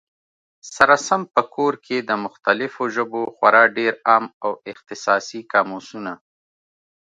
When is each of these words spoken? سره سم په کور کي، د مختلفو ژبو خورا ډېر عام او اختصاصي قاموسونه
سره 0.75 0.95
سم 1.07 1.21
په 1.33 1.41
کور 1.55 1.73
کي، 1.85 1.97
د 2.01 2.11
مختلفو 2.25 2.83
ژبو 2.95 3.21
خورا 3.35 3.63
ډېر 3.77 3.93
عام 4.09 4.25
او 4.45 4.51
اختصاصي 4.71 5.39
قاموسونه 5.51 6.13